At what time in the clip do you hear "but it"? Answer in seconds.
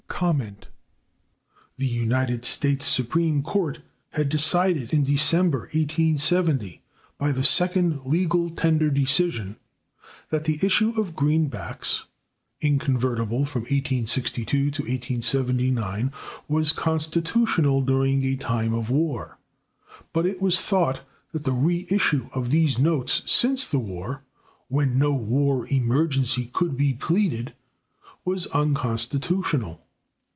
20.13-20.39